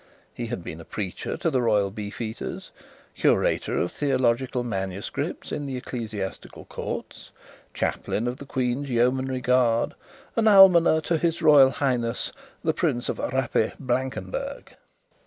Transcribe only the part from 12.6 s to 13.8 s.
the Prince of Rappe